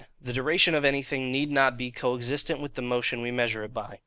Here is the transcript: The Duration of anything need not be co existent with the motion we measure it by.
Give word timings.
The 0.19 0.33
Duration 0.33 0.73
of 0.73 0.83
anything 0.83 1.31
need 1.31 1.51
not 1.51 1.77
be 1.77 1.91
co 1.91 2.15
existent 2.15 2.59
with 2.59 2.73
the 2.73 2.81
motion 2.81 3.21
we 3.21 3.29
measure 3.29 3.63
it 3.63 3.71
by. 3.75 3.99